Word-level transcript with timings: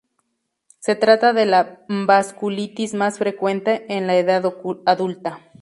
Se 0.79 0.95
trata 0.95 1.31
de 1.31 1.45
la 1.45 1.85
vasculitis 1.87 2.95
más 2.95 3.19
frecuente 3.19 3.85
en 3.87 4.07
la 4.07 4.15
edad 4.17 4.43
adulta. 4.87 5.41